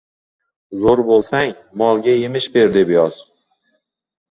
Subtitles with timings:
[0.83, 1.53] Zo‘r bo‘lsang,
[1.83, 3.23] molga yemish ber, deb yoz!